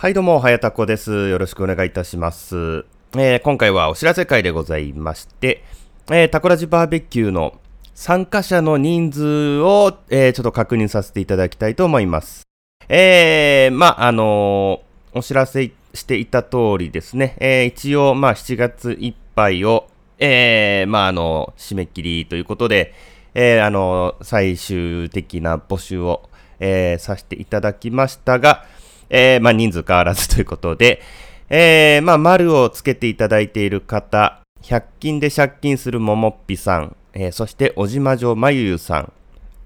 [0.00, 1.28] はい、どうも、はやたこです。
[1.28, 2.86] よろしくお願いいたします。
[3.18, 5.62] えー今回はお知らせ会でございまして、
[6.10, 7.60] えータコラジバーベキューの
[7.94, 12.44] 参加者の人数を、えーちょっと確認させていただきたいと思います。
[12.88, 19.86] えー、まあ、あのーお知らせしていた通りですね、えー一応、まあ、7月いっぱいを、
[20.18, 22.94] えー、まあ、あの、締め切りということで、
[23.34, 28.64] えーあの、最終的な募集を、えーさせていただきましたが、
[29.10, 31.02] えーまあ、人数変わらずということで、
[31.48, 39.12] えーまあ、丸をつけていただいている方、100均で借金するももっぴさん、えーそして、小島城まゆゆさん、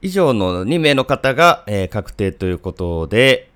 [0.00, 3.50] 以上の2名の方が、えー確定ということで、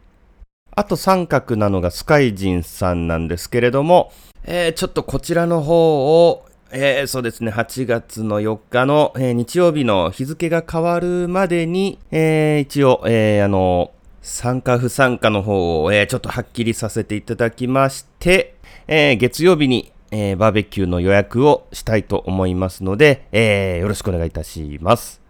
[0.74, 4.12] あと三角なのがスカイジンさんなんですけれども、
[4.44, 13.92] えーちょっとこちらの方を、えーそうですね、8月の4日の、えー日曜日の日付が変わるまでに、えー一応、えーあの、
[14.28, 18.56] 参加不参加の方を、えーちょっとはっきりさせていただきまして、
[18.88, 25.20] えー月曜日に、えーバーベキューの予約をしたいと思いますので、えーよろしくお願いいたします。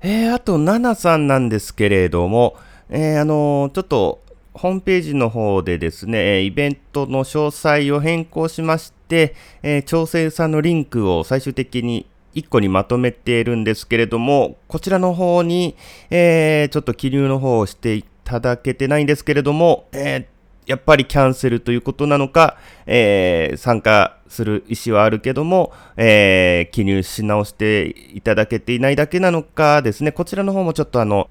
[0.00, 2.56] えー、あと、ナナさんなんですけれども、
[2.90, 4.20] えーあのーちょっと、
[4.54, 15.76] ホームページの方でですね、イベントの詳細を変更しまして、えー調整さんのリンクを最終的に1個にまとめているんですけれども、こちらの方に、
[16.10, 20.26] えーちょっと記入の方をしていただけてないんですけれども、えー
[20.64, 22.56] やっぱりキャンセルということなのか、
[22.86, 31.28] えー参加する意思はあるけども、えー記入し直していただけていないだけなのかですね、こちらの方もちょっとあの、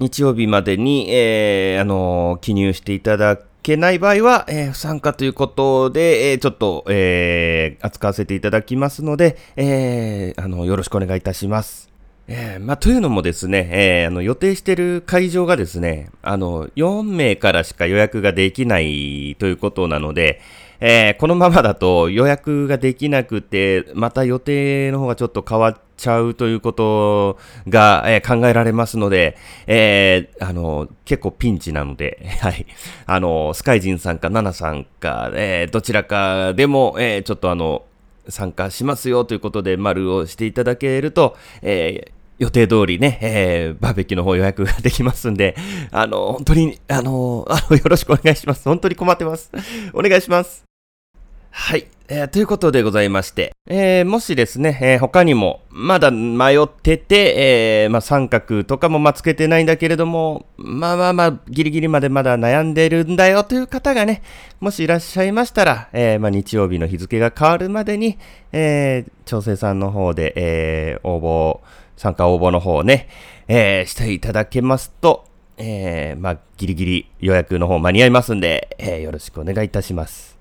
[0.00, 11.93] 日曜日までに、えーあの記入していただけない場合は、えー不参加ということで、えーちょっと、えー扱わせていただきますので、えーあのよろしくお願いいたします。
[12.26, 20.40] えーまあ、というのもですね、えーあの予定してる会場がですね、あの、4名からしか予約ができないということなので、
[20.80, 29.36] えーこのままだと予約ができなくて、また予定の方がちょっと変わっちゃうということが、えー考えられますので、
[29.66, 32.64] えーあの、結構ピンチなので、 はい。
[33.04, 37.84] あの、スカイジンさんかナナさんか、えーどちらかでも、えーちょっとあの、
[38.26, 45.54] 参加しますよということで、丸をしていただけると、えー予定通りね、えーバーベキューの方予約ができますんで、
[45.90, 48.64] あの、本当に、あの、あのよろしくお願いします。
[48.64, 49.50] 本当に困ってます。
[49.92, 50.64] お願いします。
[51.50, 51.86] はい。
[52.08, 64.22] えーということでございまして、えーもしですね、えー他にも、まだ迷ってて、えーまあ、三角とかもまあつけてないんだけれども、まあまあまあ、ギリギリまでまだ悩んでるんだよという方がね、
[64.60, 68.18] もしいらっしゃいましたら、えーまあ、日曜日の日付が変わるまでに、
[68.52, 71.60] えー調整さんの方で、えー応募、
[71.96, 73.08] 参加応募の方をね、
[73.48, 75.24] えーしていただけますと、
[75.56, 80.34] えーまあ、ギリギリ予約の方間に合いますんで、えーよろしくお願いいたします。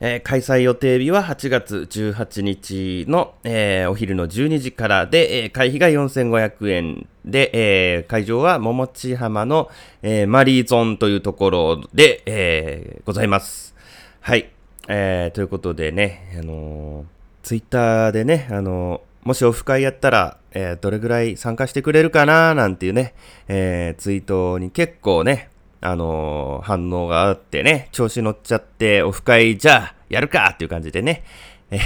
[0.00, 9.70] えー開催予定日は8月18日の、えーお昼の12時からで、えー会費が4500円で、えー会場は桃地浜の、
[10.02, 13.74] えーマリーゾンというところで、えーございます。
[14.20, 14.50] はい。
[14.88, 17.04] えーということでね、あのー
[17.42, 23.12] ツイッターでね、あのーもしオフ会やったら、えーどれぐらい参加してくれるかななんていうね、
[23.48, 25.50] えーツイートに結構ね、
[25.80, 31.24] あのー反応があってね、調子乗っちゃって、オフ会じゃあ、やるかっていう感じでね、
[31.72, 31.78] え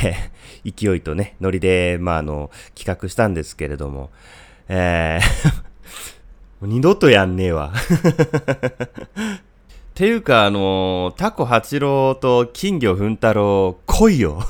[0.65, 4.11] ー勢いとね、ノリで、まあ、あの、企画したんですけれども、
[4.69, 7.73] えー二度とやんねえわ。
[9.97, 14.43] ていうか、あのータコ八郎と金魚ふん太郎、来いよ。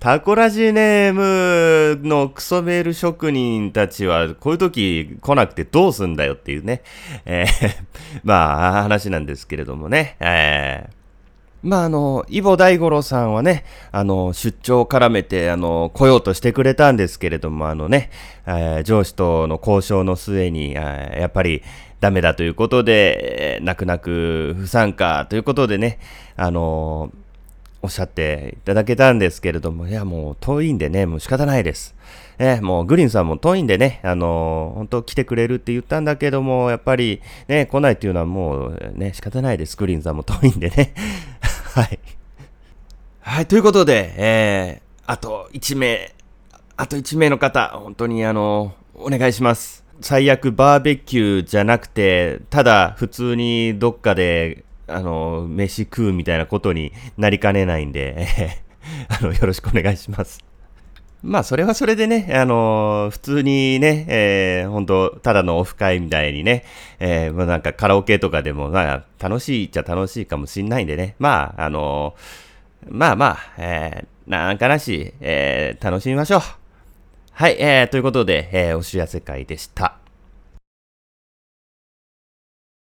[0.00, 6.82] タコラジネームのクソメール職人たちは、こういう時来なくてどうすんだよっていうね、
[7.24, 7.70] えー
[8.22, 10.96] まあ、話なんですけれどもね、えー。
[11.62, 18.10] まあ、あの、イボ大五郎さんはね、あの、出張を絡めて、あの、来ようとしてくれたんですけれども、あのね、
[18.46, 21.62] えー上司との交渉の末に、やっぱり
[22.00, 25.98] ダメだということで、泣く泣く不参加ということでね、
[26.36, 27.10] あの
[27.86, 31.94] おっしゃっていただけたんですけれども、いや、もう遠いんでね、もう仕方ないです。
[32.38, 39.76] えもうグリーンさんも遠いんでね、あのー本当来てくれるって言ったんだけども、やっぱりね、来ないっていうのはもうね、仕方ないです。
[39.76, 40.94] グリーンさんも遠いんでね。
[41.74, 41.98] はい。
[43.20, 46.12] はい、ということで、えー、あと1名、
[46.76, 49.84] あと1名の方、本当にあのお願いします。
[50.00, 58.58] 最悪バーベキューじゃなくて、ただ普通にどっかで、あの、飯食うみたいなことになりかねないんで、え
[59.18, 60.44] ーあの、よろしくお願いします。
[61.22, 66.64] まあ、それはそれでね、あのー、普通にね、えー、本当ただのオフ会みたいにね、
[67.00, 76.40] えー、まあ、なんかカラオケとかでも、まあ、楽しいっちゃ楽しいかもしんないんでね、まあ、あのー、まあまあ、えー、なんかなし、えー、楽しみましょう。
[77.32, 80.05] はい、えー、ということで、えー、お知らせ会でした。